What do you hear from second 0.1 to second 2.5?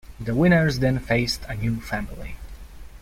The winners then faced a new family.